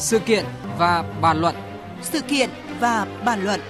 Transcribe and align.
Sự 0.00 0.18
kiện 0.18 0.44
và 0.78 1.02
bàn 1.22 1.40
luận. 1.40 1.54
Sự 2.02 2.20
kiện 2.20 2.50
và 2.80 3.22
bàn 3.24 3.44
luận. 3.44 3.60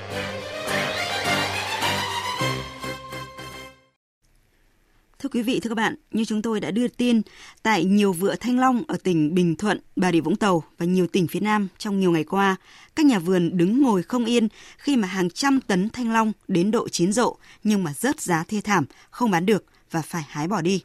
Thưa 5.19 5.29
quý 5.29 5.43
vị, 5.43 5.61
thưa 5.61 5.69
các 5.69 5.75
bạn, 5.75 5.95
như 6.11 6.25
chúng 6.25 6.43
tôi 6.43 6.61
đã 6.61 6.71
đưa 6.71 6.89
tin, 6.89 7.23
tại 7.63 7.85
nhiều 7.85 8.13
vựa 8.13 8.37
thanh 8.37 8.59
long 8.59 8.83
ở 8.89 8.97
tỉnh 9.03 9.35
Bình 9.35 9.57
Thuận, 9.57 9.81
Bà 9.97 10.13
Rịa 10.13 10.21
Vũng 10.21 10.37
Tàu 10.37 10.63
và 10.79 10.87
nhiều 10.87 11.07
tỉnh 11.07 11.27
phía 11.27 11.41
Nam 11.41 11.69
trong 11.79 12.01
nhiều 12.01 12.13
ngày 12.13 12.25
qua, 12.25 12.57
các 12.97 13.07
nhà 13.07 13.19
vườn 13.19 13.57
đứng 13.57 13.83
ngồi 13.83 14.03
không 14.03 14.25
yên 14.25 14.49
khi 14.79 14.97
mà 14.97 15.09
hàng 15.09 15.31
trăm 15.31 15.61
tấn 15.61 15.91
thanh 15.91 16.13
long 16.13 16.33
đến 16.49 16.71
độ 16.71 16.89
chín 16.89 17.13
rộ 17.13 17.37
nhưng 17.65 17.85
mà 17.85 17.93
rớt 17.93 18.21
giá 18.21 18.45
thê 18.49 18.61
thảm, 18.61 18.85
không 19.11 19.31
bán 19.31 19.47
được 19.47 19.65
và 19.91 20.03
phải 20.03 20.23
hái 20.29 20.49
bỏ 20.49 20.61
đi. 20.61 20.83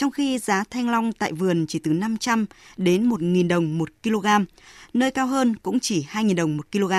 Trong 0.00 0.10
khi 0.10 0.38
giá 0.38 0.64
thanh 0.70 0.88
long 0.88 1.12
tại 1.12 1.32
vườn 1.32 1.66
chỉ 1.68 1.78
từ 1.78 1.92
500 1.92 2.46
đến 2.76 3.08
1.000 3.08 3.48
đồng 3.48 3.78
1 3.78 3.88
kg, 4.02 4.26
nơi 4.94 5.10
cao 5.10 5.26
hơn 5.26 5.56
cũng 5.56 5.80
chỉ 5.80 6.06
2.000 6.12 6.34
đồng 6.34 6.56
1 6.56 6.72
kg, 6.72 6.92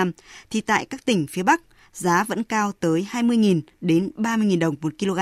thì 0.49 0.61
tại 0.61 0.85
các 0.85 1.05
tỉnh 1.05 1.27
phía 1.27 1.43
Bắc, 1.43 1.61
giá 1.93 2.23
vẫn 2.23 2.43
cao 2.43 2.71
tới 2.71 3.07
20.000 3.11 3.61
đến 3.81 4.11
30.000 4.17 4.59
đồng 4.59 4.75
1 4.81 4.93
kg. 4.99 5.19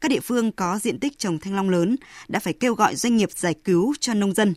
Các 0.00 0.08
địa 0.08 0.20
phương 0.20 0.52
có 0.52 0.78
diện 0.78 0.98
tích 0.98 1.18
trồng 1.18 1.38
thanh 1.38 1.54
long 1.54 1.70
lớn 1.70 1.96
đã 2.28 2.40
phải 2.40 2.52
kêu 2.52 2.74
gọi 2.74 2.96
doanh 2.96 3.16
nghiệp 3.16 3.30
giải 3.32 3.54
cứu 3.64 3.94
cho 4.00 4.14
nông 4.14 4.34
dân. 4.34 4.54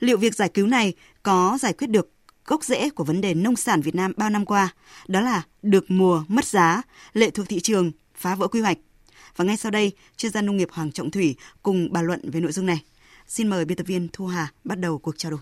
Liệu 0.00 0.18
việc 0.18 0.34
giải 0.34 0.48
cứu 0.48 0.66
này 0.66 0.92
có 1.22 1.58
giải 1.60 1.72
quyết 1.72 1.90
được 1.90 2.12
gốc 2.46 2.64
rễ 2.64 2.90
của 2.90 3.04
vấn 3.04 3.20
đề 3.20 3.34
nông 3.34 3.56
sản 3.56 3.80
Việt 3.80 3.94
Nam 3.94 4.12
bao 4.16 4.30
năm 4.30 4.44
qua, 4.44 4.74
đó 5.08 5.20
là 5.20 5.42
được 5.62 5.84
mùa 5.88 6.24
mất 6.28 6.44
giá, 6.44 6.82
lệ 7.12 7.30
thuộc 7.30 7.48
thị 7.48 7.60
trường, 7.60 7.92
phá 8.14 8.34
vỡ 8.34 8.48
quy 8.48 8.60
hoạch. 8.60 8.78
Và 9.36 9.44
ngay 9.44 9.56
sau 9.56 9.70
đây, 9.70 9.92
chuyên 10.16 10.32
gia 10.32 10.42
nông 10.42 10.56
nghiệp 10.56 10.68
Hoàng 10.72 10.92
Trọng 10.92 11.10
Thủy 11.10 11.36
cùng 11.62 11.92
bàn 11.92 12.06
luận 12.06 12.20
về 12.32 12.40
nội 12.40 12.52
dung 12.52 12.66
này. 12.66 12.82
Xin 13.26 13.48
mời 13.48 13.64
biên 13.64 13.76
tập 13.76 13.86
viên 13.86 14.08
Thu 14.12 14.26
Hà 14.26 14.48
bắt 14.64 14.78
đầu 14.78 14.98
cuộc 14.98 15.18
trao 15.18 15.30
đổi. 15.30 15.40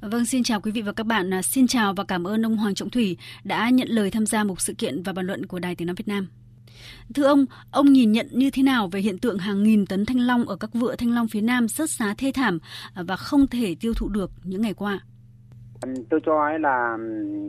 Vâng, 0.00 0.26
xin 0.26 0.42
chào 0.42 0.60
quý 0.60 0.70
vị 0.70 0.82
và 0.82 0.92
các 0.92 1.06
bạn. 1.06 1.34
À, 1.34 1.42
xin 1.42 1.66
chào 1.66 1.94
và 1.94 2.04
cảm 2.04 2.26
ơn 2.26 2.46
ông 2.46 2.56
Hoàng 2.56 2.74
Trọng 2.74 2.90
Thủy 2.90 3.16
đã 3.44 3.70
nhận 3.70 3.88
lời 3.88 4.10
tham 4.10 4.26
gia 4.26 4.44
một 4.44 4.60
sự 4.60 4.74
kiện 4.78 5.02
và 5.02 5.12
bàn 5.12 5.26
luận 5.26 5.46
của 5.46 5.58
Đài 5.58 5.74
Tiếng 5.74 5.86
Nói 5.86 5.94
Việt 5.94 6.08
Nam. 6.08 6.28
Thưa 7.14 7.24
ông, 7.24 7.46
ông 7.70 7.92
nhìn 7.92 8.12
nhận 8.12 8.26
như 8.30 8.50
thế 8.50 8.62
nào 8.62 8.88
về 8.92 9.00
hiện 9.00 9.18
tượng 9.18 9.38
hàng 9.38 9.62
nghìn 9.62 9.86
tấn 9.86 10.06
thanh 10.06 10.20
long 10.20 10.48
ở 10.48 10.56
các 10.56 10.70
vựa 10.74 10.96
thanh 10.96 11.14
long 11.14 11.28
phía 11.28 11.40
Nam 11.40 11.68
rớt 11.68 11.90
giá 11.90 12.14
thê 12.18 12.32
thảm 12.34 12.58
và 12.94 13.16
không 13.16 13.46
thể 13.46 13.76
tiêu 13.80 13.92
thụ 13.96 14.08
được 14.08 14.30
những 14.44 14.62
ngày 14.62 14.74
qua? 14.74 15.00
Tôi 16.10 16.20
cho 16.26 16.40
ấy 16.40 16.58
là 16.58 16.96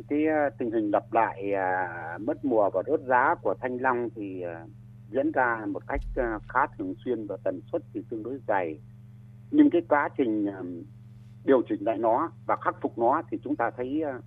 cái 0.09 0.19
tình 0.59 0.71
hình 0.71 0.91
lặp 0.91 1.13
lại 1.13 1.53
à, 1.53 2.17
mất 2.21 2.45
mùa 2.45 2.69
và 2.73 2.81
đốt 2.87 2.99
giá 3.07 3.35
của 3.41 3.55
thanh 3.61 3.77
long 3.81 4.09
thì 4.15 4.41
à, 4.41 4.65
diễn 5.13 5.31
ra 5.31 5.65
một 5.67 5.87
cách 5.87 6.01
ờ, 6.15 6.39
khá 6.49 6.59
thường 6.77 6.93
xuyên 7.05 7.27
và 7.27 7.37
tần 7.43 7.61
suất 7.71 7.81
thì 7.93 8.01
tương 8.09 8.23
đối 8.23 8.39
dày. 8.47 8.79
Nhưng 9.51 9.69
cái 9.69 9.81
quá 9.89 10.09
trình 10.17 10.47
điều 11.45 11.61
chỉnh 11.69 11.85
lại 11.85 11.97
nó 11.97 12.31
và 12.45 12.55
khắc 12.55 12.75
phục 12.81 12.97
nó 12.97 13.21
thì 13.31 13.37
chúng 13.43 13.55
ta 13.55 13.71
thấy 13.77 14.01
ờ, 14.01 14.21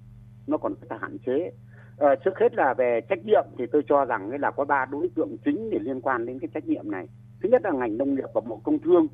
nó 0.46 0.56
còn 0.56 0.74
rất 0.80 0.86
là 0.90 0.98
hạn 1.00 1.18
chế 1.26 1.50
À, 1.98 2.14
trước 2.24 2.38
hết 2.40 2.54
là 2.54 2.74
về 2.74 3.00
trách 3.08 3.24
nhiệm 3.24 3.44
thì 3.58 3.64
tôi 3.72 3.82
cho 3.88 4.04
rằng 4.04 4.40
là 4.40 4.50
có 4.50 4.64
ba 4.64 4.84
đối 4.84 5.08
tượng 5.14 5.36
chính 5.44 5.70
để 5.70 5.78
liên 5.78 6.00
quan 6.00 6.26
đến 6.26 6.38
cái 6.38 6.48
trách 6.54 6.66
nhiệm 6.66 6.90
này. 6.90 7.08
Thứ 7.42 7.48
nhất 7.48 7.62
là 7.64 7.70
ngành 7.70 7.98
nông 7.98 8.14
nghiệp 8.14 8.28
và 8.34 8.40
bộ 8.40 8.60
công 8.64 8.78
thương 8.78 9.06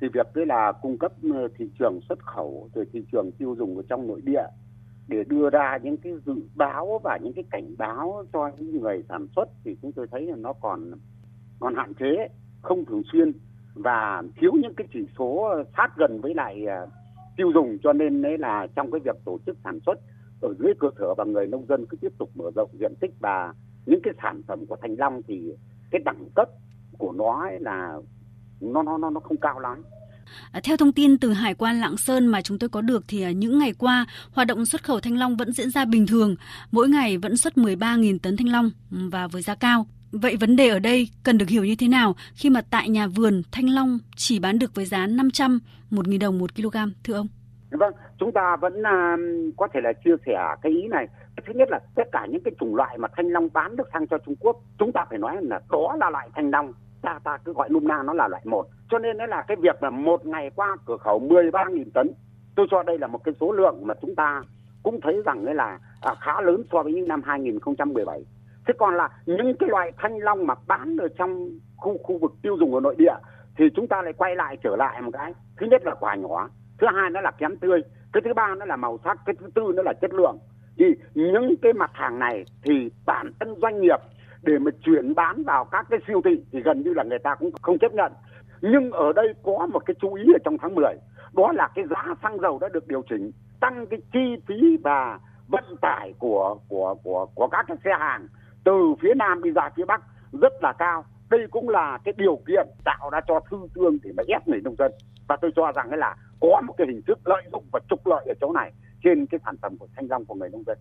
thì 0.00 0.08
việc 0.08 0.26
đấy 0.34 0.46
là 0.46 0.72
cung 0.72 0.98
cấp 0.98 1.12
thị 1.58 1.70
trường 1.78 2.00
xuất 2.08 2.18
khẩu 2.18 2.68
rồi 2.74 2.86
thị 2.92 3.04
trường 3.12 3.30
tiêu 3.38 3.54
dùng 3.58 3.76
ở 3.76 3.82
trong 3.88 4.06
nội 4.06 4.20
địa 4.24 4.46
để 5.08 5.24
đưa 5.24 5.50
ra 5.50 5.78
những 5.82 5.96
cái 5.96 6.12
dự 6.26 6.34
báo 6.54 7.00
và 7.04 7.18
những 7.22 7.32
cái 7.32 7.44
cảnh 7.50 7.74
báo 7.78 8.24
cho 8.32 8.50
những 8.58 8.80
người 8.80 9.04
sản 9.08 9.26
xuất 9.36 9.48
thì 9.64 9.76
chúng 9.82 9.92
tôi 9.92 10.06
thấy 10.10 10.26
là 10.26 10.36
nó 10.36 10.52
còn 10.52 10.92
còn 11.60 11.74
hạn 11.74 11.94
chế 11.94 12.28
không 12.62 12.84
thường 12.84 13.02
xuyên 13.12 13.32
và 13.74 14.22
thiếu 14.36 14.52
những 14.52 14.74
cái 14.74 14.86
chỉ 14.92 15.00
số 15.18 15.48
sát 15.76 15.88
gần 15.96 16.20
với 16.20 16.34
lại 16.34 16.66
à, 16.66 16.78
tiêu 17.36 17.50
dùng 17.54 17.78
cho 17.82 17.92
nên 17.92 18.22
đấy 18.22 18.38
là 18.38 18.66
trong 18.76 18.90
cái 18.90 19.00
việc 19.04 19.16
tổ 19.24 19.38
chức 19.46 19.56
sản 19.64 19.80
xuất 19.86 19.94
ở 20.40 20.54
dưới 20.58 20.74
cơ 20.80 20.88
sở 20.98 21.14
và 21.14 21.24
người 21.24 21.46
nông 21.46 21.66
dân 21.66 21.86
cứ 21.86 21.96
tiếp 21.96 22.12
tục 22.18 22.30
mở 22.34 22.50
rộng 22.56 22.70
diện 22.80 22.94
tích 23.00 23.10
và 23.20 23.54
những 23.86 24.00
cái 24.02 24.14
sản 24.22 24.42
phẩm 24.46 24.66
của 24.66 24.76
thanh 24.82 24.94
long 24.98 25.22
thì 25.28 25.52
cái 25.90 26.00
đẳng 26.04 26.28
cấp 26.34 26.48
của 26.98 27.12
nó 27.12 27.42
ấy 27.48 27.60
là 27.60 27.94
nó 28.60 28.82
nó 28.82 28.98
nó 28.98 29.10
nó 29.10 29.20
không 29.20 29.36
cao 29.36 29.58
lắm. 29.58 29.82
À, 30.52 30.60
theo 30.64 30.76
thông 30.76 30.92
tin 30.92 31.18
từ 31.18 31.32
Hải 31.32 31.54
quan 31.54 31.80
Lạng 31.80 31.96
Sơn 31.96 32.26
mà 32.26 32.42
chúng 32.42 32.58
tôi 32.58 32.68
có 32.68 32.80
được 32.80 33.04
thì 33.08 33.22
à, 33.22 33.30
những 33.30 33.58
ngày 33.58 33.72
qua, 33.78 34.06
hoạt 34.32 34.46
động 34.46 34.66
xuất 34.66 34.84
khẩu 34.84 35.00
thanh 35.00 35.18
long 35.18 35.36
vẫn 35.36 35.52
diễn 35.52 35.70
ra 35.70 35.84
bình 35.84 36.06
thường, 36.06 36.36
mỗi 36.72 36.88
ngày 36.88 37.18
vẫn 37.18 37.36
xuất 37.36 37.54
13.000 37.54 38.18
tấn 38.18 38.36
thanh 38.36 38.48
long 38.48 38.70
ừ, 38.90 38.98
và 39.12 39.26
với 39.26 39.42
giá 39.42 39.54
cao. 39.54 39.86
Vậy 40.22 40.36
vấn 40.40 40.56
đề 40.56 40.68
ở 40.68 40.78
đây 40.78 41.08
cần 41.24 41.38
được 41.38 41.48
hiểu 41.48 41.64
như 41.64 41.74
thế 41.78 41.88
nào 41.88 42.14
khi 42.34 42.50
mà 42.50 42.60
tại 42.70 42.88
nhà 42.88 43.06
vườn 43.06 43.42
thanh 43.52 43.68
long 43.68 43.98
chỉ 44.16 44.38
bán 44.38 44.58
được 44.58 44.74
với 44.74 44.84
giá 44.84 45.06
500 45.06 45.58
1.000 45.90 46.20
đồng 46.20 46.38
một 46.38 46.54
kg 46.56 46.76
thưa 47.04 47.14
ông? 47.14 47.26
Vâng, 47.70 47.92
chúng 48.18 48.32
ta 48.32 48.56
vẫn 48.56 48.72
uh, 48.80 49.56
có 49.56 49.68
thể 49.74 49.80
là 49.80 49.92
chia 50.04 50.14
sẻ 50.26 50.38
cái 50.62 50.72
ý 50.72 50.88
này. 50.88 51.06
Thứ 51.46 51.52
nhất 51.54 51.68
là 51.70 51.80
tất 51.94 52.02
cả 52.12 52.26
những 52.30 52.42
cái 52.44 52.54
chủng 52.60 52.76
loại 52.76 52.98
mà 52.98 53.08
thanh 53.16 53.28
long 53.28 53.48
bán 53.52 53.76
được 53.76 53.88
sang 53.92 54.06
cho 54.06 54.18
Trung 54.26 54.36
Quốc, 54.40 54.56
chúng 54.78 54.92
ta 54.92 55.04
phải 55.10 55.18
nói 55.18 55.36
là 55.40 55.60
đó 55.70 55.96
là 56.00 56.10
loại 56.10 56.28
thanh 56.34 56.50
long. 56.50 56.72
Ta 57.02 57.18
ta 57.24 57.38
cứ 57.44 57.52
gọi 57.52 57.68
nôm 57.68 57.88
na 57.88 58.02
nó 58.02 58.12
là 58.12 58.28
loại 58.28 58.42
một. 58.44 58.66
Cho 58.90 58.98
nên 58.98 59.18
đó 59.18 59.26
là 59.26 59.44
cái 59.48 59.56
việc 59.60 59.76
mà 59.80 59.90
một 59.90 60.26
ngày 60.26 60.50
qua 60.54 60.76
cửa 60.86 60.96
khẩu 60.96 61.20
13.000 61.28 61.84
tấn, 61.94 62.10
tôi 62.56 62.66
cho 62.70 62.82
đây 62.82 62.98
là 62.98 63.06
một 63.06 63.24
cái 63.24 63.34
số 63.40 63.52
lượng 63.52 63.86
mà 63.86 63.94
chúng 64.02 64.14
ta 64.14 64.42
cũng 64.82 65.00
thấy 65.00 65.22
rằng 65.24 65.44
đấy 65.44 65.54
là 65.54 65.78
à, 66.00 66.14
khá 66.20 66.40
lớn 66.40 66.62
so 66.72 66.82
với 66.82 66.92
những 66.92 67.08
năm 67.08 67.22
2017. 67.24 68.24
Thế 68.66 68.74
còn 68.78 68.94
là 68.94 69.08
những 69.26 69.56
cái 69.58 69.68
loại 69.68 69.92
thanh 69.98 70.18
long 70.18 70.46
mà 70.46 70.54
bán 70.66 70.96
ở 70.96 71.08
trong 71.18 71.50
khu 71.76 71.98
khu 71.98 72.18
vực 72.18 72.32
tiêu 72.42 72.56
dùng 72.60 72.74
ở 72.74 72.80
nội 72.80 72.94
địa 72.98 73.14
thì 73.56 73.64
chúng 73.76 73.88
ta 73.88 74.02
lại 74.02 74.12
quay 74.12 74.36
lại 74.36 74.56
trở 74.62 74.76
lại 74.76 75.02
một 75.02 75.10
cái. 75.12 75.34
Thứ 75.56 75.66
nhất 75.66 75.82
là 75.84 75.94
quả 76.00 76.14
nhỏ, 76.14 76.48
thứ 76.78 76.86
hai 76.94 77.10
nó 77.10 77.20
là 77.20 77.30
kém 77.30 77.56
tươi 77.56 77.82
cái 78.14 78.20
thứ 78.24 78.34
ba 78.34 78.54
nó 78.58 78.64
là 78.64 78.76
màu 78.76 78.98
sắc 79.04 79.18
cái 79.26 79.34
thứ 79.40 79.46
tư 79.54 79.62
nó 79.74 79.82
là 79.82 79.92
chất 79.92 80.14
lượng. 80.14 80.38
Thì 80.78 80.84
những 81.14 81.54
cái 81.62 81.72
mặt 81.72 81.90
hàng 81.94 82.18
này 82.18 82.44
thì 82.62 82.90
bản 83.06 83.32
thân 83.40 83.54
doanh 83.62 83.80
nghiệp 83.80 83.98
để 84.42 84.58
mà 84.58 84.70
chuyển 84.84 85.14
bán 85.14 85.42
vào 85.42 85.64
các 85.64 85.86
cái 85.90 85.98
siêu 86.06 86.20
thị 86.24 86.44
thì 86.52 86.60
gần 86.60 86.82
như 86.82 86.92
là 86.94 87.04
người 87.04 87.18
ta 87.18 87.34
cũng 87.34 87.50
không 87.62 87.78
chấp 87.78 87.94
nhận. 87.94 88.12
Nhưng 88.60 88.92
ở 88.92 89.12
đây 89.12 89.34
có 89.42 89.66
một 89.72 89.82
cái 89.86 89.94
chú 90.00 90.14
ý 90.14 90.22
ở 90.34 90.38
trong 90.44 90.58
tháng 90.58 90.74
10 90.74 90.94
đó 91.32 91.52
là 91.52 91.68
cái 91.74 91.84
giá 91.90 92.14
xăng 92.22 92.40
dầu 92.40 92.58
đã 92.60 92.68
được 92.68 92.88
điều 92.88 93.02
chỉnh 93.10 93.30
tăng 93.60 93.86
cái 93.86 94.00
chi 94.12 94.36
phí 94.46 94.76
và 94.82 95.18
vận 95.48 95.64
tải 95.80 96.14
của 96.18 96.56
của 96.68 96.94
của 97.02 97.26
của 97.34 97.48
các 97.48 97.64
cái 97.68 97.76
xe 97.84 97.90
hàng 97.98 98.28
từ 98.64 98.94
phía 99.02 99.14
nam 99.16 99.42
đi 99.42 99.50
ra 99.50 99.70
phía 99.76 99.84
bắc 99.84 100.02
rất 100.32 100.52
là 100.62 100.72
cao 100.78 101.04
đây 101.30 101.40
cũng 101.50 101.68
là 101.68 101.98
cái 102.04 102.14
điều 102.16 102.42
kiện 102.48 102.66
tạo 102.84 103.10
ra 103.10 103.20
cho 103.28 103.40
thư 103.50 103.56
thương 103.74 103.98
để 104.02 104.10
mà 104.16 104.22
ép 104.28 104.48
người 104.48 104.60
nông 104.60 104.76
dân 104.78 104.92
và 105.28 105.36
tôi 105.42 105.50
cho 105.56 105.72
rằng 105.72 105.90
là 105.90 106.16
có 106.40 106.62
một 106.66 106.74
cái 106.78 106.86
hình 106.86 107.02
thức 107.06 107.18
lợi 107.24 107.42
dụng 107.52 107.64
và 107.72 107.80
trục 107.90 108.06
lợi 108.06 108.24
ở 108.28 108.34
chỗ 108.40 108.52
này 108.52 108.72
trên 109.04 109.26
cái 109.26 109.40
sản 109.44 109.56
phẩm 109.62 109.78
của 109.78 109.88
thanh 109.96 110.06
long 110.10 110.24
của 110.24 110.34
người 110.34 110.48
nông 110.48 110.64
dân. 110.66 110.78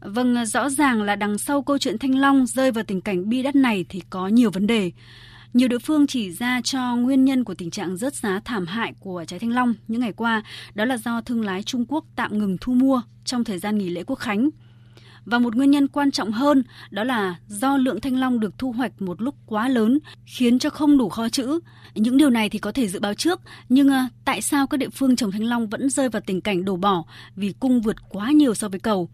Vâng, 0.00 0.46
rõ 0.46 0.68
ràng 0.68 1.02
là 1.02 1.16
đằng 1.16 1.38
sau 1.38 1.62
câu 1.62 1.78
chuyện 1.78 1.98
thanh 1.98 2.18
long 2.18 2.46
rơi 2.46 2.70
vào 2.70 2.84
tình 2.84 3.00
cảnh 3.00 3.28
bi 3.28 3.42
đắt 3.42 3.56
này 3.56 3.84
thì 3.88 4.02
có 4.10 4.28
nhiều 4.28 4.50
vấn 4.50 4.66
đề. 4.66 4.92
Nhiều 5.52 5.68
địa 5.68 5.78
phương 5.78 6.06
chỉ 6.06 6.30
ra 6.30 6.60
cho 6.64 6.96
nguyên 6.96 7.24
nhân 7.24 7.44
của 7.44 7.54
tình 7.54 7.70
trạng 7.70 7.96
rớt 7.96 8.14
giá 8.14 8.40
thảm 8.44 8.66
hại 8.66 8.94
của 9.00 9.24
trái 9.26 9.38
thanh 9.38 9.50
long 9.50 9.74
những 9.88 10.00
ngày 10.00 10.12
qua 10.12 10.42
đó 10.74 10.84
là 10.84 10.96
do 10.96 11.20
thương 11.20 11.44
lái 11.44 11.62
Trung 11.62 11.84
Quốc 11.88 12.04
tạm 12.16 12.38
ngừng 12.38 12.56
thu 12.60 12.72
mua 12.72 13.02
trong 13.24 13.44
thời 13.44 13.58
gian 13.58 13.78
nghỉ 13.78 13.88
lễ 13.88 14.04
Quốc 14.06 14.16
khánh. 14.18 14.50
Và 15.24 15.38
một 15.38 15.56
nguyên 15.56 15.70
nhân 15.70 15.88
quan 15.88 16.10
trọng 16.10 16.32
hơn 16.32 16.62
đó 16.90 17.04
là 17.04 17.36
do 17.48 17.76
lượng 17.76 18.00
thanh 18.00 18.16
long 18.16 18.40
được 18.40 18.58
thu 18.58 18.72
hoạch 18.72 19.02
một 19.02 19.22
lúc 19.22 19.34
quá 19.46 19.68
lớn 19.68 19.98
khiến 20.26 20.58
cho 20.58 20.70
không 20.70 20.98
đủ 20.98 21.08
kho 21.08 21.28
trữ. 21.28 21.60
Những 21.94 22.16
điều 22.16 22.30
này 22.30 22.48
thì 22.48 22.58
có 22.58 22.72
thể 22.72 22.88
dự 22.88 23.00
báo 23.00 23.14
trước, 23.14 23.40
nhưng 23.68 23.88
à, 23.88 24.08
tại 24.24 24.42
sao 24.42 24.66
các 24.66 24.76
địa 24.76 24.88
phương 24.88 25.16
trồng 25.16 25.30
thanh 25.30 25.44
long 25.44 25.68
vẫn 25.68 25.90
rơi 25.90 26.08
vào 26.08 26.22
tình 26.26 26.40
cảnh 26.40 26.64
đổ 26.64 26.76
bỏ 26.76 27.04
vì 27.36 27.52
cung 27.60 27.80
vượt 27.80 27.96
quá 28.08 28.30
nhiều 28.30 28.54
so 28.54 28.68
với 28.68 28.80
cầu? 28.80 29.08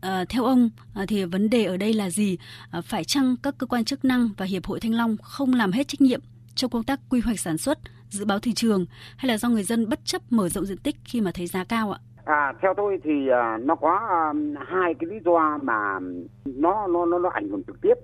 À, 0.00 0.24
theo 0.28 0.44
ông 0.44 0.70
à, 0.94 1.04
thì 1.08 1.24
vấn 1.24 1.50
đề 1.50 1.64
ở 1.64 1.76
đây 1.76 1.92
là 1.92 2.10
gì? 2.10 2.36
À, 2.70 2.80
phải 2.80 3.04
chăng 3.04 3.36
các 3.36 3.58
cơ 3.58 3.66
quan 3.66 3.84
chức 3.84 4.04
năng 4.04 4.28
và 4.36 4.46
hiệp 4.46 4.66
hội 4.66 4.80
thanh 4.80 4.94
long 4.94 5.16
không 5.16 5.54
làm 5.54 5.72
hết 5.72 5.88
trách 5.88 6.00
nhiệm 6.00 6.20
trong 6.54 6.70
công 6.70 6.84
tác 6.84 7.00
quy 7.08 7.20
hoạch 7.20 7.40
sản 7.40 7.58
xuất, 7.58 7.78
dự 8.10 8.24
báo 8.24 8.38
thị 8.38 8.52
trường 8.54 8.86
hay 9.16 9.28
là 9.28 9.38
do 9.38 9.48
người 9.48 9.62
dân 9.62 9.88
bất 9.88 10.00
chấp 10.04 10.32
mở 10.32 10.48
rộng 10.48 10.66
diện 10.66 10.78
tích 10.78 10.96
khi 11.04 11.20
mà 11.20 11.30
thấy 11.34 11.46
giá 11.46 11.64
cao 11.64 11.92
ạ? 11.92 12.00
À, 12.26 12.52
theo 12.62 12.74
tôi 12.74 12.98
thì 13.04 13.28
uh, 13.30 13.64
nó 13.64 13.74
có 13.74 14.00
à, 14.10 14.32
hai 14.66 14.94
cái 14.94 15.10
lý 15.10 15.16
do 15.24 15.58
mà 15.62 15.98
nó 16.44 16.86
nó 16.86 17.06
nó 17.06 17.18
nó 17.18 17.28
ảnh 17.28 17.48
hưởng 17.48 17.62
trực 17.66 17.80
tiếp. 17.80 17.94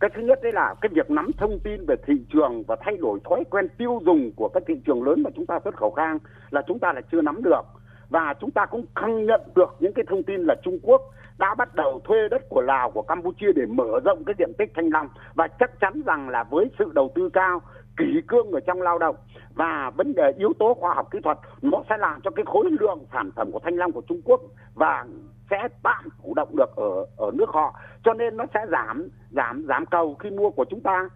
Cái 0.00 0.10
thứ 0.14 0.22
nhất 0.22 0.38
đấy 0.42 0.52
là 0.52 0.74
cái 0.80 0.90
việc 0.94 1.10
nắm 1.10 1.30
thông 1.38 1.58
tin 1.64 1.86
về 1.86 1.96
thị 2.06 2.14
trường 2.32 2.62
và 2.66 2.76
thay 2.80 2.96
đổi 2.96 3.18
thói 3.24 3.44
quen 3.50 3.68
tiêu 3.78 4.00
dùng 4.06 4.30
của 4.36 4.48
các 4.48 4.62
thị 4.66 4.74
trường 4.86 5.02
lớn 5.02 5.22
mà 5.22 5.30
chúng 5.36 5.46
ta 5.46 5.58
xuất 5.64 5.76
khẩu 5.76 5.92
sang 5.96 6.18
là 6.50 6.62
chúng 6.66 6.78
ta 6.78 6.92
là 6.92 7.00
chưa 7.12 7.20
nắm 7.20 7.42
được 7.42 7.62
và 8.08 8.34
chúng 8.40 8.50
ta 8.50 8.66
cũng 8.66 8.84
không 8.94 9.26
nhận 9.26 9.40
được 9.54 9.76
những 9.80 9.92
cái 9.92 10.04
thông 10.08 10.22
tin 10.22 10.40
là 10.40 10.54
Trung 10.62 10.78
Quốc 10.82 11.02
đã 11.40 11.54
bắt 11.54 11.74
đầu 11.74 12.00
thuê 12.04 12.28
đất 12.30 12.42
của 12.48 12.60
Lào, 12.60 12.90
của 12.90 13.02
Campuchia 13.02 13.52
để 13.56 13.66
mở 13.66 14.00
rộng 14.04 14.24
cái 14.24 14.34
diện 14.38 14.52
tích 14.58 14.72
thanh 14.74 14.88
long. 14.92 15.08
Và 15.34 15.48
chắc 15.48 15.80
chắn 15.80 16.02
rằng 16.06 16.28
là 16.28 16.44
với 16.44 16.70
sự 16.78 16.84
đầu 16.94 17.12
tư 17.14 17.28
cao, 17.32 17.60
kỷ 17.96 18.20
cương 18.28 18.50
ở 18.52 18.60
trong 18.60 18.82
lao 18.82 18.98
động 18.98 19.16
và 19.54 19.90
vấn 19.96 20.12
đề 20.14 20.32
yếu 20.38 20.52
tố 20.58 20.74
khoa 20.74 20.94
học 20.94 21.08
kỹ 21.10 21.18
thuật, 21.24 21.38
nó 21.62 21.82
sẽ 21.88 21.96
làm 21.96 22.20
cho 22.20 22.30
cái 22.30 22.44
khối 22.46 22.64
lượng 22.80 23.04
sản 23.12 23.30
phẩm 23.36 23.52
của 23.52 23.58
thanh 23.64 23.76
long 23.76 23.92
của 23.92 24.02
Trung 24.08 24.20
Quốc 24.24 24.40
và 24.74 25.04
sẽ 25.50 25.68
tạm 25.82 26.08
chủ 26.22 26.34
động 26.34 26.56
được 26.56 26.76
ở 26.76 27.06
ở 27.16 27.30
nước 27.34 27.48
họ. 27.48 27.80
Cho 28.04 28.14
nên 28.14 28.36
nó 28.36 28.44
sẽ 28.54 28.60
giảm 28.70 29.08
giảm 29.30 29.64
giảm 29.68 29.86
cầu 29.86 30.14
khi 30.14 30.30
mua 30.30 30.50
của 30.50 30.64
chúng 30.70 30.80
ta. 30.80 31.08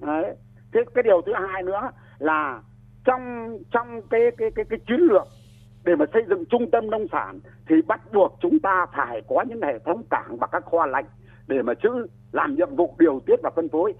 Đấy. 0.00 0.34
thế 0.72 0.80
cái 0.94 1.02
điều 1.02 1.22
thứ 1.26 1.32
hai 1.48 1.62
nữa 1.62 1.90
là 2.18 2.62
trong 3.04 3.56
trong 3.70 4.02
cái 4.10 4.20
cái 4.38 4.50
cái 4.54 4.64
cái 4.70 4.78
chiến 4.88 5.00
lược 5.00 5.26
để 5.84 5.96
mà 5.96 6.04
xây 6.12 6.22
dựng 6.28 6.44
trung 6.50 6.70
tâm 6.72 6.90
nông 6.90 7.06
sản 7.12 7.40
thì 7.68 7.74
bắt 7.86 8.00
buộc 8.12 8.38
chúng 8.42 8.58
ta 8.60 8.86
phải 8.96 9.22
có 9.28 9.44
những 9.48 9.62
hệ 9.62 9.78
thống 9.86 10.02
cảng 10.10 10.36
và 10.40 10.46
các 10.52 10.64
kho 10.70 10.86
lạnh 10.86 11.04
để 11.46 11.62
mà 11.62 11.74
chữ 11.82 11.88
làm 12.32 12.56
nhiệm 12.56 12.76
vụ 12.76 12.96
điều 12.98 13.20
tiết 13.26 13.36
và 13.42 13.50
phân 13.56 13.68
phối. 13.68 13.92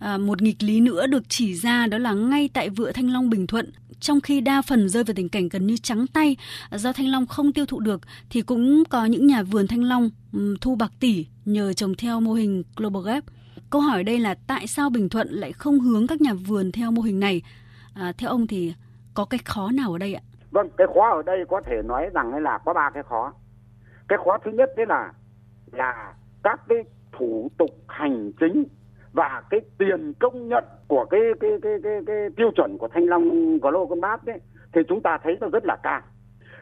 À, 0.00 0.18
một 0.18 0.42
nghịch 0.42 0.62
lý 0.62 0.80
nữa 0.80 1.06
được 1.06 1.22
chỉ 1.28 1.54
ra 1.54 1.86
đó 1.86 1.98
là 1.98 2.12
ngay 2.12 2.50
tại 2.54 2.70
vựa 2.70 2.92
Thanh 2.92 3.12
Long 3.12 3.30
Bình 3.30 3.46
Thuận, 3.46 3.72
trong 4.00 4.20
khi 4.20 4.40
đa 4.40 4.62
phần 4.62 4.88
rơi 4.88 5.04
vào 5.04 5.14
tình 5.14 5.28
cảnh 5.28 5.48
gần 5.48 5.66
như 5.66 5.76
trắng 5.76 6.06
tay 6.06 6.36
do 6.70 6.92
thanh 6.92 7.08
long 7.08 7.26
không 7.26 7.52
tiêu 7.52 7.66
thụ 7.66 7.80
được 7.80 8.00
thì 8.30 8.42
cũng 8.42 8.82
có 8.90 9.04
những 9.04 9.26
nhà 9.26 9.42
vườn 9.42 9.66
thanh 9.66 9.84
long 9.84 10.10
thu 10.60 10.74
bạc 10.74 10.92
tỷ 11.00 11.26
nhờ 11.44 11.72
trồng 11.72 11.94
theo 11.94 12.20
mô 12.20 12.32
hình 12.32 12.62
Global 12.76 13.02
Gap. 13.06 13.24
Câu 13.70 13.80
hỏi 13.80 14.04
đây 14.04 14.18
là 14.18 14.34
tại 14.46 14.66
sao 14.66 14.90
Bình 14.90 15.08
Thuận 15.08 15.28
lại 15.30 15.52
không 15.52 15.80
hướng 15.80 16.06
các 16.06 16.20
nhà 16.20 16.34
vườn 16.34 16.72
theo 16.72 16.90
mô 16.90 17.02
hình 17.02 17.20
này? 17.20 17.42
À, 17.94 18.12
theo 18.18 18.30
ông 18.30 18.46
thì 18.46 18.72
có 19.14 19.24
cái 19.24 19.38
khó 19.44 19.70
nào 19.70 19.92
ở 19.92 19.98
đây 19.98 20.14
ạ? 20.14 20.22
Vâng, 20.50 20.68
cái 20.76 20.86
khó 20.94 21.10
ở 21.10 21.22
đây 21.22 21.44
có 21.48 21.60
thể 21.60 21.82
nói 21.82 22.10
rằng 22.14 22.42
là 22.42 22.58
có 22.58 22.72
ba 22.72 22.90
cái 22.90 23.02
khó. 23.02 23.32
Cái 24.08 24.18
khó 24.24 24.38
thứ 24.38 24.50
nhất 24.50 24.70
đấy 24.76 24.86
là 24.86 25.12
là 25.72 26.14
các 26.42 26.60
cái 26.68 26.78
thủ 27.12 27.50
tục 27.58 27.70
hành 27.88 28.32
chính 28.40 28.64
và 29.12 29.42
cái 29.50 29.60
tiền 29.78 30.12
công 30.20 30.48
nhận 30.48 30.64
của 30.88 31.04
cái 31.04 31.20
cái 31.40 31.50
cái 31.62 31.72
cái, 31.72 31.78
cái, 31.84 32.00
cái 32.06 32.28
tiêu 32.36 32.50
chuẩn 32.56 32.78
của 32.78 32.88
thanh 32.88 33.06
long 33.06 33.58
global 33.58 33.88
combat 33.88 34.24
đấy 34.24 34.40
thì 34.72 34.80
chúng 34.88 35.00
ta 35.00 35.18
thấy 35.22 35.36
nó 35.40 35.48
rất 35.52 35.64
là 35.64 35.76
cao 35.82 36.00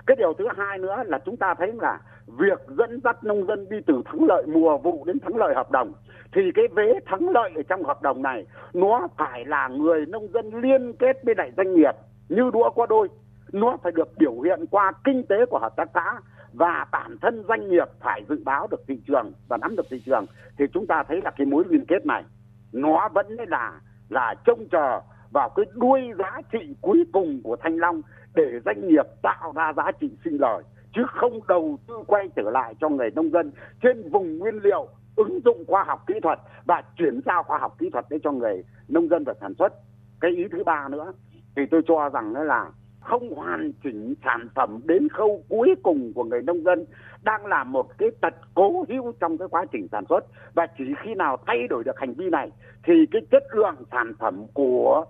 cái 0.07 0.17
điều 0.17 0.33
thứ 0.35 0.45
hai 0.57 0.79
nữa 0.79 0.97
là 1.07 1.19
chúng 1.25 1.37
ta 1.37 1.55
thấy 1.55 1.73
là 1.73 2.01
việc 2.27 2.61
dẫn 2.79 3.01
dắt 3.05 3.25
nông 3.25 3.47
dân 3.47 3.69
đi 3.69 3.77
từ 3.87 4.03
thắng 4.05 4.25
lợi 4.29 4.47
mùa 4.47 4.79
vụ 4.79 5.05
đến 5.05 5.19
thắng 5.21 5.37
lợi 5.37 5.55
hợp 5.55 5.71
đồng 5.71 5.93
thì 6.33 6.43
cái 6.55 6.65
vế 6.75 6.93
thắng 7.07 7.29
lợi 7.29 7.51
ở 7.57 7.63
trong 7.63 7.85
hợp 7.85 8.03
đồng 8.03 8.23
này 8.23 8.47
nó 8.73 9.09
phải 9.17 9.45
là 9.45 9.69
người 9.69 10.07
nông 10.07 10.29
dân 10.29 10.61
liên 10.61 10.93
kết 10.93 11.25
với 11.25 11.35
đại 11.35 11.53
doanh 11.57 11.75
nghiệp 11.75 11.95
như 12.29 12.51
đũa 12.53 12.71
qua 12.71 12.87
đôi 12.89 13.09
nó 13.53 13.77
phải 13.83 13.93
được 13.93 14.09
biểu 14.19 14.41
hiện 14.41 14.67
qua 14.71 14.93
kinh 15.05 15.23
tế 15.29 15.37
của 15.51 15.59
hợp 15.59 15.77
tác 15.77 15.89
xã 15.95 16.21
và 16.53 16.87
bản 16.93 17.17
thân 17.23 17.45
doanh 17.49 17.69
nghiệp 17.69 17.89
phải 18.01 18.25
dự 18.29 18.43
báo 18.45 18.67
được 18.71 18.81
thị 18.89 19.01
trường 19.07 19.33
và 19.49 19.57
nắm 19.57 19.77
được 19.77 19.87
thị 19.91 20.03
trường. 20.07 20.27
Thì 20.59 20.65
chúng 20.73 20.87
ta 20.87 21.03
thấy 21.09 21.21
là 21.25 21.31
cái 21.31 21.47
mối 21.47 21.65
liên 21.69 21.85
kết 21.89 22.07
này, 22.07 22.25
nó 22.73 23.09
vẫn 23.09 23.27
là 23.49 23.81
là 24.09 24.35
trông 24.45 24.69
chờ 24.71 25.01
vào 25.31 25.49
cái 25.49 25.67
đuôi 25.75 26.01
giá 26.19 26.41
trị 26.53 26.75
cuối 26.81 27.05
cùng 27.13 27.41
của 27.45 27.57
thanh 27.57 27.77
long 27.77 28.03
để 28.35 28.61
doanh 28.65 28.89
nghiệp 28.89 29.07
tạo 29.23 29.53
ra 29.57 29.73
giá 29.77 29.93
trị 30.01 30.11
sinh 30.25 30.41
lời, 30.41 30.63
chứ 30.95 31.03
không 31.09 31.41
đầu 31.49 31.79
tư 31.87 31.95
quay 32.07 32.29
trở 32.37 32.51
lại 32.51 32.75
cho 32.81 32.89
người 32.89 33.11
nông 33.11 33.31
dân 33.31 33.53
trên 33.83 34.11
vùng 34.11 34.39
nguyên 34.39 34.55
liệu, 34.63 34.89
ứng 35.17 35.41
dụng 35.45 35.65
khoa 35.67 35.85
học 35.85 36.05
kỹ 36.07 36.15
thuật 36.23 36.39
và 36.65 36.83
chuyển 36.97 37.21
giao 37.27 37.43
khoa 37.43 37.59
học 37.59 37.77
kỹ 37.79 37.91
thuật 37.93 38.05
để 38.11 38.19
cho 38.25 38.33
người 38.33 38.65
nông 38.89 39.09
dân 39.09 39.25
và 39.25 39.35
sản 39.41 39.55
xuất. 39.59 39.73
Cái 40.21 40.31
ý 40.31 40.45
thứ 40.53 40.65
ba 40.65 40.89
nữa, 40.89 41.13
thì 41.57 41.63
tôi 41.71 41.83
cho 41.87 42.09
rằng 42.09 42.33
là 42.33 42.71
không 43.01 43.35
hoàn 43.35 43.73
chỉnh 43.85 44.15
sản 44.25 44.49
phẩm 44.55 44.81
đến 44.85 45.09
khâu 45.09 45.45
cuối 45.49 45.75
cùng 45.83 46.13
của 46.15 46.25
người 46.25 46.43
nông 46.43 46.65
dân 46.65 46.85
đang 47.23 47.47
là 47.47 47.65
một 47.65 47.99
cái 47.99 48.09
tật 48.21 48.35
cố 48.55 48.85
hữu 48.89 49.13
trong 49.21 49.39
cái 49.39 49.49
quá 49.49 49.65
trình 49.73 49.89
sản 49.93 50.05
xuất. 50.09 50.25
Và 50.55 50.67
chỉ 50.79 50.85
khi 51.03 51.15
nào 51.15 51.37
thay 51.47 51.69
đổi 51.69 51.85
được 51.85 51.99
hành 51.99 52.15
vi 52.15 52.31
này 52.31 52.51
thì 52.85 52.93
cái 53.11 53.23
chất 53.31 53.43
lượng 53.53 53.77
sản 53.91 54.13
phẩm 54.19 54.47
của 54.55 55.05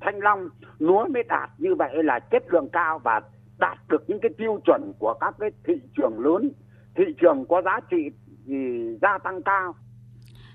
thanh 0.00 0.18
long, 0.18 0.48
lúa 0.78 1.06
mới 1.08 1.22
đạt 1.22 1.50
như 1.58 1.74
vậy 1.74 2.02
là 2.02 2.18
chất 2.18 2.42
lượng 2.52 2.68
cao 2.72 2.98
và 2.98 3.20
đạt 3.58 3.78
được 3.88 4.04
những 4.06 4.20
cái 4.20 4.30
tiêu 4.38 4.60
chuẩn 4.64 4.92
của 4.98 5.14
các 5.20 5.34
cái 5.38 5.50
thị 5.64 5.74
trường 5.96 6.20
lớn, 6.20 6.50
thị 6.94 7.04
trường 7.20 7.44
có 7.48 7.62
giá 7.62 7.80
trị 7.90 8.10
thì 8.46 8.54
gia 9.02 9.18
tăng 9.18 9.42
cao. 9.42 9.74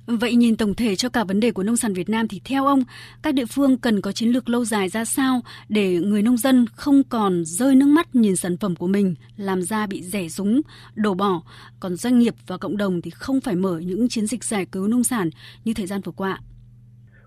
Vậy 0.08 0.36
nhìn 0.36 0.58
tổng 0.58 0.74
thể 0.76 0.96
cho 0.96 1.10
cả 1.10 1.24
vấn 1.24 1.40
đề 1.40 1.52
của 1.52 1.64
nông 1.64 1.78
sản 1.78 1.94
Việt 1.94 2.10
Nam 2.10 2.28
thì 2.28 2.42
theo 2.46 2.66
ông, 2.66 2.80
các 3.24 3.34
địa 3.34 3.46
phương 3.46 3.78
cần 3.78 4.02
có 4.02 4.12
chiến 4.12 4.30
lược 4.30 4.50
lâu 4.50 4.66
dài 4.66 4.90
ra 4.90 5.06
sao 5.06 5.42
để 5.70 6.00
người 6.00 6.22
nông 6.22 6.38
dân 6.38 6.66
không 6.76 7.02
còn 7.10 7.46
rơi 7.46 7.76
nước 7.76 7.86
mắt 7.86 8.16
nhìn 8.16 8.36
sản 8.36 8.58
phẩm 8.58 8.76
của 8.76 8.88
mình 8.88 9.16
làm 9.38 9.62
ra 9.62 9.88
bị 9.88 10.02
rẻ 10.04 10.28
rúng 10.28 10.62
đổ 10.96 11.14
bỏ, 11.14 11.42
còn 11.80 11.96
doanh 11.96 12.20
nghiệp 12.20 12.34
và 12.48 12.58
cộng 12.58 12.78
đồng 12.78 13.02
thì 13.02 13.12
không 13.12 13.42
phải 13.42 13.56
mở 13.56 13.80
những 13.80 14.10
chiến 14.10 14.28
dịch 14.28 14.44
giải 14.44 14.66
cứu 14.72 14.88
nông 14.88 15.04
sản 15.04 15.30
như 15.66 15.74
thời 15.74 15.86
gian 15.86 16.02
vừa 16.02 16.12
qua. 16.12 16.40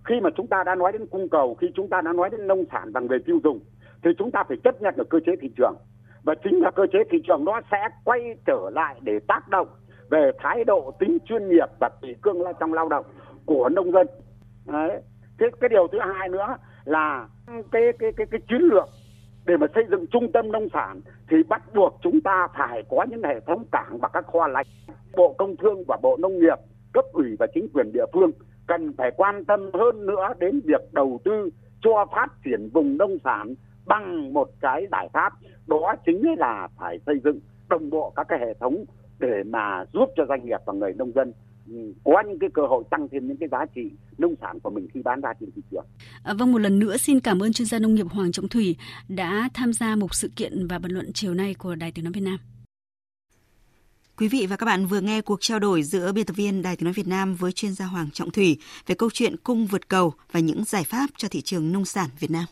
Khi 0.05 0.15
mà 0.23 0.31
chúng 0.37 0.47
ta 0.47 0.57
đã 0.67 0.75
nói 0.75 0.93
đến 0.93 1.07
cung 1.11 1.29
cầu, 1.29 1.57
khi 1.61 1.67
chúng 1.77 1.89
ta 1.89 2.01
đã 2.05 2.13
nói 2.13 2.29
đến 2.31 2.47
nông 2.47 2.65
sản 2.73 2.93
bằng 2.93 3.09
về 3.09 3.19
tiêu 3.27 3.41
dùng 3.45 3.61
thì 4.05 4.11
chúng 4.19 4.31
ta 4.31 4.45
phải 4.49 4.57
chấp 4.65 4.83
nhận 4.83 4.95
được 4.97 5.09
cơ 5.11 5.19
chế 5.27 5.33
thị 5.43 5.49
trường 5.57 5.75
và 6.23 6.35
chính 6.45 6.61
là 6.61 6.71
cơ 6.71 6.83
chế 6.93 6.99
thị 7.11 7.19
trường 7.29 7.45
nó 7.45 7.61
sẽ 7.71 7.79
quay 8.05 8.21
trở 8.47 8.71
lại 8.73 9.01
để 9.03 9.13
tác 9.29 9.49
động 9.49 9.69
về 10.11 10.31
thái 10.39 10.65
độ 10.65 10.91
tính 10.99 11.19
chuyên 11.25 11.49
nghiệp 11.49 11.69
và 11.81 11.91
kỷ 12.03 12.15
cương 12.23 12.39
trong 12.61 12.73
lao 12.73 12.89
động 12.89 13.05
của 13.47 13.69
nông 13.69 13.93
dân. 13.93 14.07
Đấy. 14.67 15.03
Cái 15.39 15.49
cái 15.61 15.69
điều 15.69 15.87
thứ 15.93 15.99
hai 16.15 16.29
nữa 16.29 16.57
là 16.85 17.29
cái 17.73 17.83
cái 17.99 18.13
cái 18.17 18.27
cái 18.31 18.41
chiến 18.49 18.61
lược 18.63 18.89
để 19.47 19.57
mà 19.57 19.67
xây 19.75 19.85
dựng 19.91 20.07
trung 20.07 20.33
tâm 20.33 20.53
nông 20.53 20.69
sản 20.73 21.01
thì 21.31 21.37
bắt 21.49 21.63
buộc 21.75 21.99
chúng 22.03 22.21
ta 22.21 22.49
phải 22.59 22.83
có 22.91 23.07
những 23.09 23.23
hệ 23.23 23.41
thống 23.41 23.65
cảng 23.73 23.99
và 23.99 24.09
các 24.09 24.27
kho 24.27 24.47
lạnh. 24.47 24.67
Bộ 25.17 25.35
công 25.39 25.57
thương 25.57 25.85
và 25.89 25.99
bộ 26.03 26.17
nông 26.17 26.39
nghiệp, 26.39 26.59
cấp 26.93 27.05
ủy 27.13 27.37
và 27.39 27.47
chính 27.55 27.69
quyền 27.75 27.93
địa 27.93 28.05
phương 28.13 28.31
cần 28.67 28.93
phải 28.99 29.11
quan 29.17 29.45
tâm 29.45 29.71
hơn 29.75 30.07
nữa 30.07 30.29
đến 30.39 30.61
việc 30.65 30.93
đầu 30.93 31.21
tư 31.25 31.51
cho 31.81 32.07
phát 32.15 32.27
triển 32.45 32.69
vùng 32.73 32.99
nông 32.99 33.19
sản 33.25 33.55
bằng 33.87 34.33
một 34.33 34.49
cái 34.61 34.87
giải 34.93 35.09
pháp. 35.13 35.33
Đó 35.67 35.95
chính 36.07 36.39
là 36.39 36.69
phải 36.79 36.99
xây 37.07 37.15
dựng 37.25 37.41
đồng 37.69 37.91
bộ 37.91 38.13
các 38.17 38.27
cái 38.29 38.39
hệ 38.39 38.55
thống 38.55 38.85
để 39.21 39.43
mà 39.47 39.85
giúp 39.93 40.09
cho 40.17 40.25
doanh 40.29 40.47
nghiệp 40.47 40.61
và 40.67 40.73
người 40.73 40.93
nông 40.93 41.13
dân 41.13 41.33
ừ, 41.69 41.75
có 42.05 42.23
những 42.29 42.39
cái 42.39 42.51
cơ 42.55 42.63
hội 42.67 42.85
tăng 42.91 43.09
thêm 43.13 43.29
những 43.29 43.37
cái 43.37 43.49
giá 43.49 43.67
trị 43.75 43.91
nông 44.19 44.35
sản 44.41 44.61
của 44.61 44.71
mình 44.71 44.89
khi 44.95 45.03
bán 45.03 45.21
ra 45.21 45.33
trên 45.41 45.51
thị 45.57 45.63
trường. 45.71 45.85
À, 46.23 46.35
vâng 46.35 46.53
một 46.53 46.59
lần 46.59 46.79
nữa 46.79 46.97
xin 46.97 47.21
cảm 47.21 47.43
ơn 47.43 47.53
chuyên 47.53 47.67
gia 47.67 47.79
nông 47.79 47.95
nghiệp 47.95 48.07
Hoàng 48.11 48.33
Trọng 48.33 48.49
Thủy 48.49 48.77
đã 49.09 49.49
tham 49.55 49.73
gia 49.73 49.97
một 49.97 50.15
sự 50.15 50.31
kiện 50.37 50.67
và 50.67 50.79
bình 50.79 50.93
luận 50.93 51.11
chiều 51.15 51.35
nay 51.35 51.55
của 51.55 51.75
Đài 51.75 51.93
Tiếng 51.93 52.05
nói 52.05 52.13
Việt 52.13 52.21
Nam. 52.21 52.39
Quý 54.17 54.29
vị 54.29 54.47
và 54.47 54.57
các 54.57 54.67
bạn 54.67 54.87
vừa 54.87 55.01
nghe 55.01 55.21
cuộc 55.21 55.39
trao 55.41 55.59
đổi 55.59 55.83
giữa 55.83 56.13
biên 56.13 56.27
tập 56.27 56.37
viên 56.37 56.63
Đài 56.63 56.77
Tiếng 56.77 56.85
nói 56.85 56.93
Việt 56.93 57.09
Nam 57.09 57.35
với 57.35 57.53
chuyên 57.53 57.73
gia 57.73 57.85
Hoàng 57.85 58.11
Trọng 58.13 58.31
Thủy 58.31 58.59
về 58.87 58.95
câu 58.95 59.11
chuyện 59.13 59.37
cung 59.37 59.67
vượt 59.67 59.89
cầu 59.89 60.13
và 60.33 60.41
những 60.41 60.65
giải 60.65 60.85
pháp 60.85 61.07
cho 61.17 61.29
thị 61.29 61.41
trường 61.41 61.73
nông 61.73 61.85
sản 61.85 62.09
Việt 62.19 62.31
Nam. 62.31 62.45